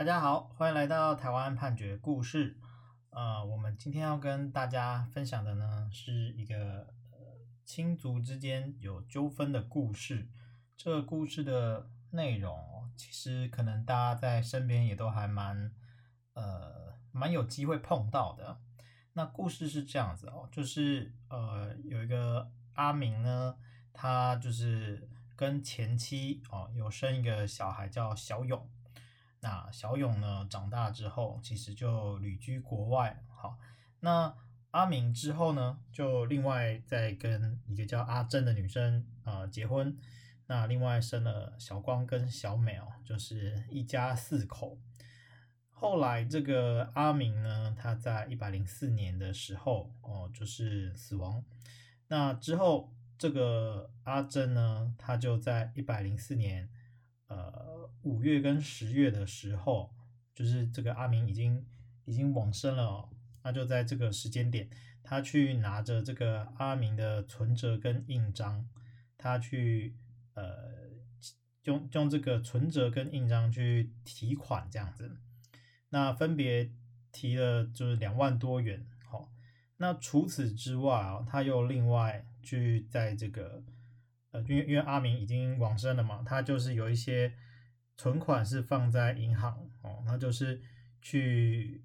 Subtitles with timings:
[0.00, 2.56] 大家好，欢迎来到台湾判决故事。
[3.10, 7.18] 呃，我们今天要跟大家分享的呢，是一个呃
[7.66, 10.26] 亲族之间有纠纷的故事。
[10.74, 15.70] 这个故事的内容，其实可能大家在身边也都还蛮
[16.32, 18.58] 呃蛮有机会碰到的。
[19.12, 23.54] 那故事是这样子哦，就是呃有一个阿明呢，
[23.92, 28.66] 他就是跟前妻哦有生一个小孩叫小勇。
[29.42, 33.24] 那小勇呢长大之后，其实就旅居国外。
[33.34, 33.58] 好，
[34.00, 34.34] 那
[34.70, 39.96] 阿明之后呢，就另外再跟一个叫阿珍的女生啊、呃、结婚。
[40.46, 44.78] 那另外生了小光跟小美哦，就是一家四口。
[45.70, 51.42] 后来这个阿明呢，他在一百零四年的时候哦，就是死亡。
[52.08, 56.68] 那之后这个阿珍呢，他就在一百零四年。
[57.30, 59.94] 呃，五月跟十月的时候，
[60.34, 61.64] 就是这个阿明已经
[62.04, 63.08] 已经往生了哦，
[63.44, 64.68] 那就在这个时间点，
[65.04, 68.68] 他去拿着这个阿明的存折跟印章，
[69.16, 69.94] 他去
[70.34, 70.90] 呃
[71.62, 75.16] 用用这个存折跟印章去提款这样子，
[75.90, 76.72] 那分别
[77.12, 79.30] 提了就是两万多元，好，
[79.76, 83.62] 那除此之外啊，他又另外去在这个。
[84.32, 87.32] 呃，因为因为阿明已经往生了嘛，他就是有一些
[87.96, 90.62] 存款是放在银行哦，那就是
[91.02, 91.82] 去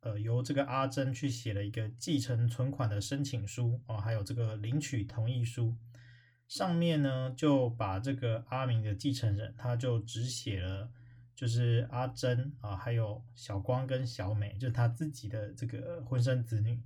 [0.00, 5.74] 呃由这个阿珍去写了一个继承存款的申请书哦，还有这个领取同意书，
[6.46, 10.90] 上面呢就把这个阿明的继承人，他就只写了
[11.34, 16.82] 就是阿珍啊，还有小光跟小美，就是他自己的这个婚生子女，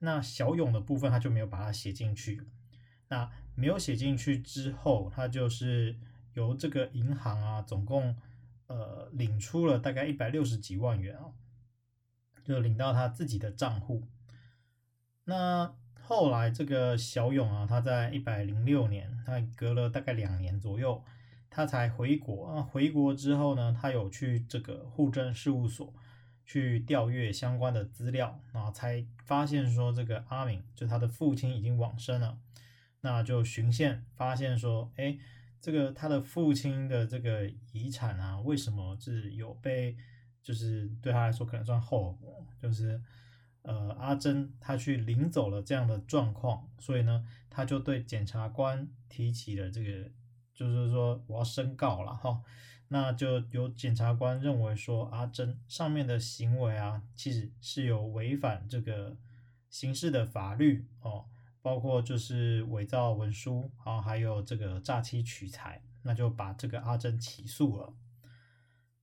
[0.00, 2.42] 那小勇的部分他就没有把它写进去。
[3.08, 3.30] 那
[3.60, 5.94] 没有写进去之后，他就是
[6.32, 8.16] 由这个银行啊，总共
[8.68, 11.26] 呃领出了大概一百六十几万元啊，
[12.42, 14.02] 就领到他自己的账户。
[15.24, 21.04] 那后来这个小勇啊，他在一百零六年，他隔了大概两年左右，
[21.50, 22.62] 他才回国啊。
[22.62, 25.92] 回国之后呢，他有去这个户政事务所
[26.46, 32.38] 去调阅相关的资料啊，才发现说这个阿明就他的父亲已经往生了。
[33.02, 35.18] 那就循线发现说，哎，
[35.60, 39.96] 这个他的父亲的这个遗产啊，为什么是有被，
[40.42, 43.00] 就是对他来说可能算后果，就是
[43.62, 50.10] 呃阿珍他去领走了这样的状况，所以呢，他就对检察官提起了这个，
[50.52, 52.42] 就是说我要申告了哈，
[52.88, 59.16] 那就有检察官认为说阿珍上面的行为啊，其实是有违反这个
[59.70, 61.24] 刑事的法律哦。
[61.62, 67.92] 包括就是伪造文书啊，还有这个诈欺取财，那就把这个阿珍起诉了。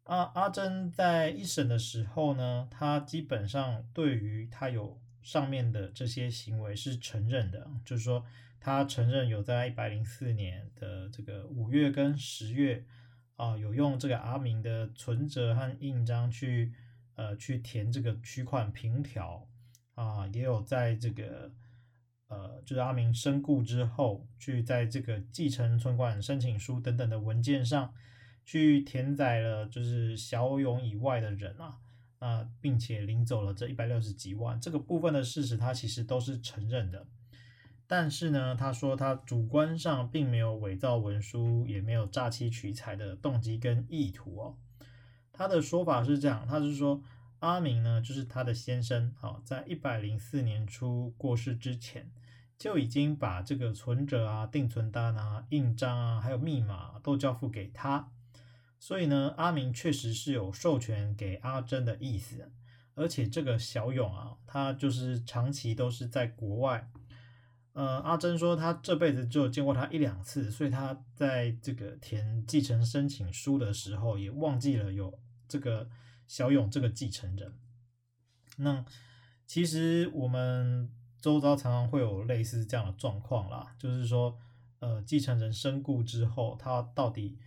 [0.03, 8.25] 啊阿珍在一审的时候呢，他基本上对于他有上面的这些行为是承认的，就是说
[8.59, 12.83] 他承认有在一百零四年的这个五月跟十月
[13.35, 16.73] 啊，有用这个阿明的存折和印章去
[17.13, 19.47] 呃去填这个取款凭条
[19.93, 21.51] 啊，也有在这个。
[22.29, 27.93] 呃，就是阿明身故之后，去在这个继承存款申请书等等的文件上，
[28.43, 31.77] 去填载了就是小勇以外的人啊，
[32.19, 37.05] 啊，并且领走了这一百六十几万，这个部分的事实他其实都是承认的。
[37.87, 44.57] 但是呢，他说他主观上并没有伪造文书，也没有诈欺取财的动机跟意图哦。
[45.31, 47.01] 他的说法是这样，他是说。
[47.39, 52.09] 阿明呢，就是他的先生，好，在一百零四年初过世之前，
[52.57, 58.11] 就已经把这个存折啊、定存单啊、印章啊，还有密码都交付给他。
[58.79, 62.51] 所以呢，阿明确实是有授权给阿珍的意思。
[62.95, 66.89] 而且这个小勇啊，他就是长期都是在国外。
[67.73, 75.87] 呃，阿珍说他这辈子只有见过他一两次，所以他在这个填继承申请书的时候，也忘记了有这个。
[76.27, 77.53] 小勇这个继承人，
[78.57, 78.85] 那
[79.45, 80.91] 其实我们
[81.21, 84.37] 周遭常常会有类似这样的状况啦，就是说，
[84.79, 87.37] 呃，继承人身故之后，他到底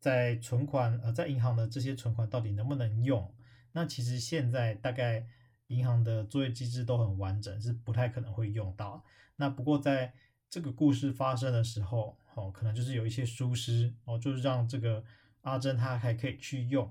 [0.00, 3.32] 在存款呃在银行的这些存款到底能不能用？
[3.72, 5.26] 那其实现在大概
[5.66, 9.04] 银行的作业机制都很完整，是不太可能会用到。
[9.36, 10.14] 那不过在
[10.48, 15.04] 这个故事发生的时候，哦，可能就是有一些疏失哦，就是让这个
[15.42, 16.90] 阿珍她还可以去用。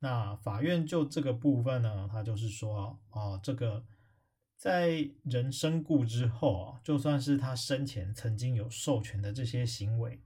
[0.00, 3.84] 那法院就这个部分呢，他就是说，哦，这个
[4.56, 10.20] 在人身故之后啊，就算是他生前曾经有授权的这些行为，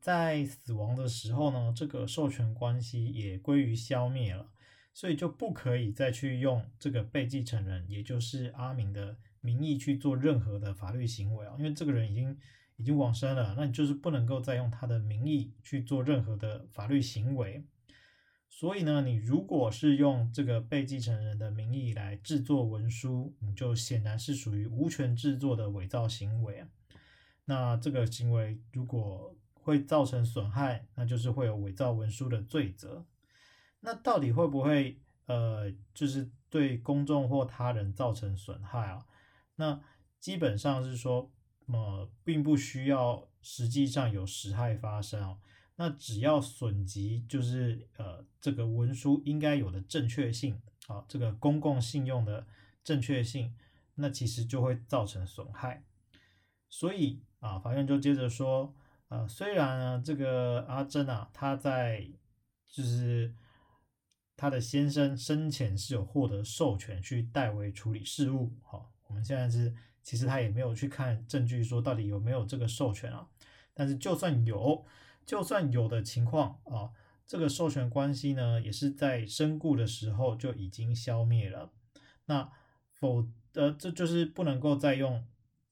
[0.00, 4.50] 在死亡的时候呢，这个授权关系也归于消灭了，
[4.92, 12.36] 所以就不可以再去用这个被继承人，也就是阿明的名义去做任何的法律行为啊，因为这个人已经
[12.78, 17.64] 已经往生了，那你就是不能够再用他的名义去做任何的法律行为。
[18.56, 26.68] 所以呢，你如果是用这个被继承人的名义来制作文书，你就显然是属于无权制作的伪造行为啊。
[27.46, 33.04] 那这个行为如果会造成损害，那就是会有伪造文书的罪责。
[33.80, 39.04] 那到底会不会呃，就是对公众或他人造成损害啊？
[39.56, 39.80] 那
[40.20, 41.28] 基本上是说，
[41.66, 45.38] 呃，并不需要实际上有实害发生哦。
[45.76, 52.46] 那只要损及就是呃这个文书应该有的正确性啊，这个公共信用的
[52.84, 53.52] 正确性，
[53.96, 55.82] 那其实就会造成损害。
[56.70, 58.72] 所以啊，法院就接着说，
[59.08, 62.08] 呃，虽然呢这个阿珍啊，他在
[62.68, 63.34] 就是
[64.36, 69.74] 他的先生生前是有获得授权去代为处理事务，好，我们现在是
[70.04, 73.26] 其实他也没有去看证据说到底有没有这个授权啊，
[73.74, 74.86] 但是就算有。
[75.26, 76.90] 就算有的情况啊，
[77.26, 81.70] 这个授权关系呢，也是在身故的时候就已经消灭了。
[82.26, 82.50] 那
[82.92, 85.24] 否呃，这就是不能够再用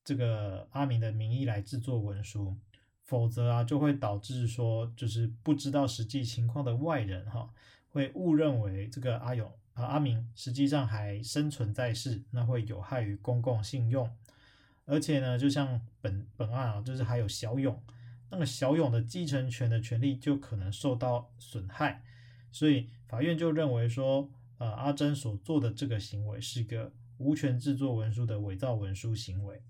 [0.05, 2.57] 这个阿明的名义来制作文书，
[3.05, 7.51] 否则啊，就会导致说，就是不知道实际情况的外人哈，
[7.89, 14.11] 会误认为这个阿勇啊阿明实际上还生存在世，那会有害于公共信用。
[14.85, 17.81] 而且呢，就像本本案啊，就是还有小勇。
[18.35, 22.03] 那个小勇的继承权的权利就可能受到损害，
[22.51, 29.63] 所以法院就认为说，呃，阿珍所做的这个行为是个无权制作文书的伪造文书行为。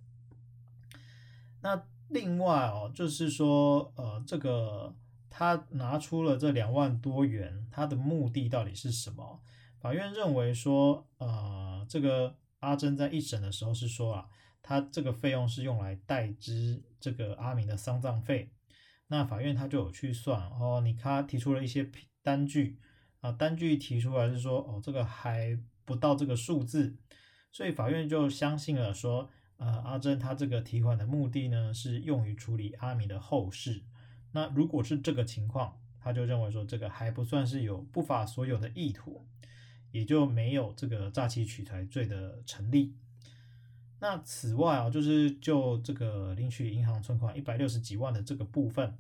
[1.61, 4.95] 那另外哦，就是说，呃，这个
[5.29, 9.43] 他拿出了这两万多元，他的目的到底是什么？
[9.81, 14.29] 法院认为说，呃，这个阿珍在一审的时候是说啊。
[14.63, 18.51] 他这个费用是用来代支这个阿明的丧葬费，
[19.09, 21.91] 那法院他就有去算哦，你他提出了一些
[22.23, 22.79] 单据
[23.21, 26.97] 啊，单据提出来是说哦，这个还不到这个数字，
[27.51, 33.83] 所以法院就相信了说，呃，阿珍他这个提款的目的呢是用于处理阿明的后事，
[34.31, 39.27] 那如果是这个情况，他就认为说这个还不算是有不法所有的意图，
[39.91, 42.97] 也就没有这个诈欺取财罪的成立。
[44.03, 48.99] 那此外啊，就是就这个领取银行存款一百六十几万的这个部分，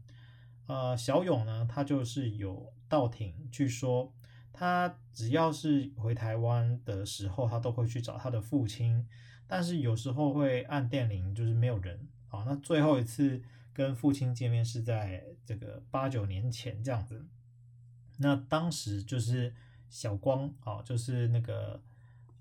[0.68, 4.14] 呃，小勇呢，他就是有到庭去说，
[4.52, 9.04] 他只要是回台湾的时候，他都会去找他的父亲，
[9.48, 12.06] 但是有时候会按电铃，就是没有人。
[12.28, 17.26] 啊，那最后一次跟父亲见面是在这个八九年前这样子，
[18.18, 19.52] 那当时就是
[19.90, 21.82] 小光啊，就是那个。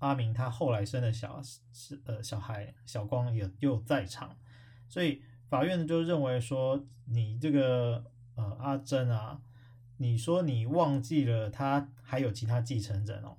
[0.02, 1.40] 阿明他后来生的小
[1.72, 4.36] 是呃小孩小光也又在场，
[4.88, 8.04] 所以法院就认为说，你这个
[8.34, 9.40] 呃阿珍啊，
[9.98, 13.36] 你说你忘记了他还有其他继承人哦，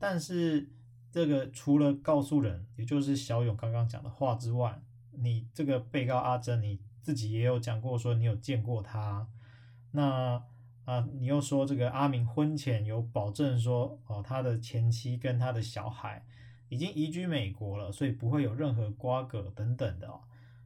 [0.00, 0.68] 但是
[1.12, 4.82] 这个除了告诉人，也就是小勇刚刚讲的话之外，
[5.12, 9.28] 你这个被告阿珍你自己也有讲过说你有见过他，
[9.92, 10.42] 那。
[10.84, 16.24] 啊，你又说这个阿明婚前有保证说，哦，他的前妻跟他的小孩
[16.68, 20.20] 已经移居美国了，所以不会有任何瓜葛等等的哦。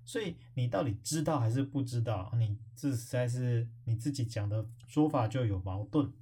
[0.05, 2.31] 所以你到底知道还是不知道？
[2.39, 6.13] 你这实在是你自己讲的说法就有矛盾。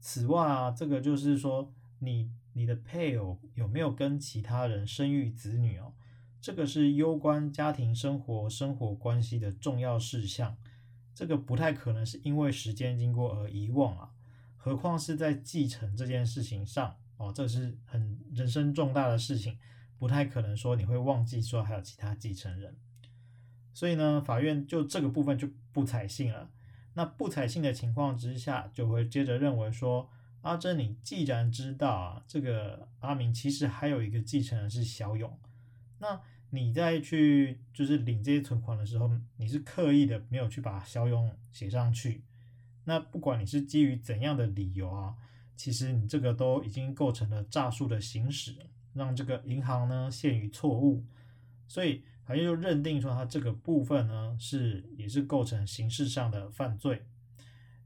[0.00, 5.92] 此外啊，这个就是说，你你的配偶有没有跟其他人生育子女哦？
[6.40, 10.56] 这个是攸关家庭生活、生活关系的重要事项。
[11.20, 14.10] 这个不太可能是因为时间经过而遗忘啊，
[14.56, 19.58] 何况是在继承这件事情上哦，这是很人生重大的事情，
[19.98, 22.74] 不太可能说你会忘记说还有其他继承人，
[23.74, 26.48] 所以呢，法院就这个部分就不采信了。
[26.94, 30.08] 那不采信的情况之下，就会接着认为说，
[30.40, 35.38] 阿珍，你既然知道啊，这个阿明其实还有一个继承人是小勇，
[35.98, 36.18] 那。
[36.52, 42.22] 你再去就是领这些存款的时候，你是刻意的没有去把小勇写上去。
[42.84, 45.14] 那不管你是基于怎样的理由啊，
[45.56, 48.56] 其实你这个都已经构成了诈术的行使，
[48.94, 51.04] 让这个银行呢陷于错误。
[51.68, 57.04] 所以法院就认定说，他这个部分呢是也是构成刑事上的犯罪。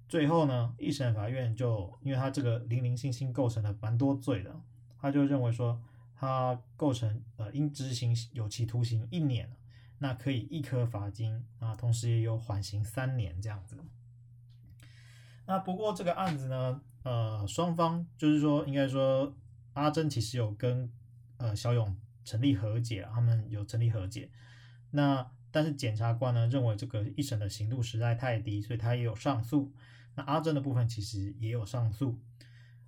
[0.08, 4.58] 最后呢，一审法院就因为他这个零零星星构成了蛮多罪的，
[4.98, 5.78] 他就认为说。
[6.14, 9.50] 他构成呃应执行有期徒刑一年，
[9.98, 13.76] 那可以一颗罚金啊，同时也有缓刑三年这样子。
[15.46, 19.34] 那不过这个案子呢，呃，双方就是说，应该说
[19.74, 20.90] 阿珍其实有跟
[21.36, 21.94] 呃小勇
[22.24, 24.30] 成立和解，他们有成立和解。
[24.90, 29.72] 那但是检察官呢认为这个一审的刑度实在太低，所以他也有上诉。
[30.14, 32.18] 那阿珍的部分其实也有上诉。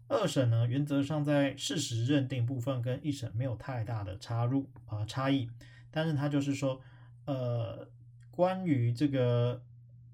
[0.09, 5.51] 二审呢，原则上在事实认定部分跟一审没有太大的插入啊、差异，
[5.91, 6.81] 但是他就是说，
[7.25, 7.89] 呃，
[8.31, 9.61] 关于这个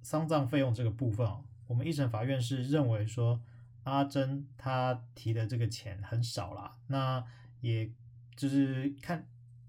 [0.00, 1.28] 丧葬费用这个部分，
[1.66, 3.38] 我们一审法院是认为说
[3.84, 7.22] 阿珍他提的这个钱很少啦，那
[7.60, 7.90] 也
[8.34, 9.26] 就是看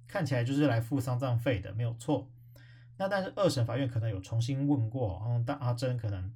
[0.08, 2.30] 看起来就是来付丧葬费的，没有错。
[2.98, 6.32] 那但是二审法院可能有重新问过，嗯，但阿珍可能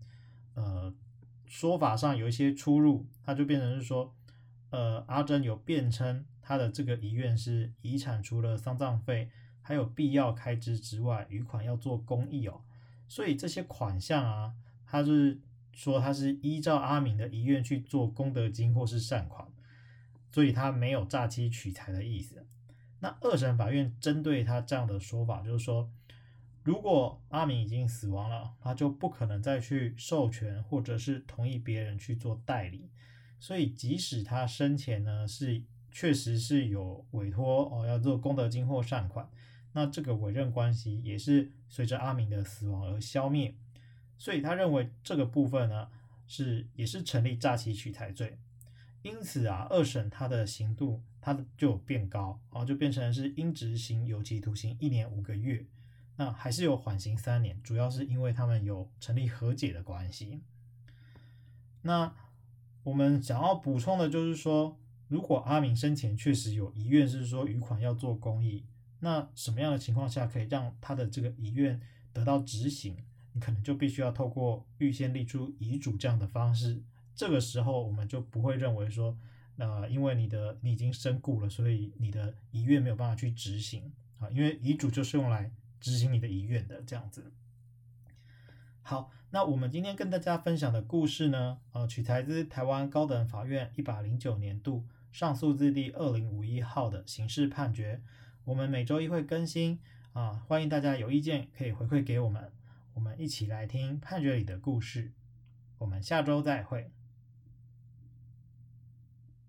[0.56, 0.94] 呃。
[1.48, 4.14] 说法上有一些出入，他就变成是说，
[4.70, 9.30] 呃，阿珍有辩称他的这个遗愿是遗产除了丧葬费，
[9.62, 12.62] 还有必要开支之外，余款要做公益哦，
[13.08, 14.54] 所以这些款项啊，
[14.86, 15.40] 他是
[15.72, 19.48] 说他是依照阿明的遗愿去做功德金或是善款，
[20.32, 22.46] 所以他没有诈欺取财的意思。
[23.00, 25.90] 那二审法院针对他这样的说法，就是说。
[26.68, 32.90] 如果阿明已经死亡了，他就不可能再去授权或者是同意别人去做代理，
[33.40, 39.30] 所以即使他生前呢是确实是有委托哦要做功德金或善款，
[39.72, 43.56] 那这个委任关系也是随着阿明的死亡而消灭，
[44.18, 45.88] 所以他认为这个部分呢
[46.28, 48.38] 是也是成立诈欺取财罪，
[49.04, 55.66] 因此啊二审他的刑度他就变高啊，就变成是应执行有期徒刑一年五个月。
[56.20, 60.42] 那还是有缓刑三年，主要是因为他们有成立和解的关系。
[61.84, 62.12] 那
[62.84, 68.66] 我们想要补充的就是说，如果阿明生前确实有遗愿，是说余款要做公益，
[69.02, 71.80] 那什么样的情况下可以让他的这个遗愿
[72.12, 72.98] 得到执行？
[73.34, 76.82] 你可能就必须要透过预先立出遗嘱这样的方式。
[77.14, 79.16] 这个时候我们就不会认为说，
[79.58, 85.52] 呃，因为你的你已经身故了，所以你的遗愿没有办法去执行啊，因为遗嘱就是用来。
[85.80, 87.32] 执行你的遗愿的这样子。
[88.82, 98.02] 好，那我们今天跟大家分享的故事呢，呃，取材自台湾高等法院一百零九年度上诉字第二零五一号的刑事判决。
[98.46, 99.80] 我们每周一会更新
[100.14, 102.52] 啊，欢迎大家有意见可以回馈给我们，
[102.94, 105.12] 我们一起来听判决里的故事。
[105.80, 106.92] 我们下周再会。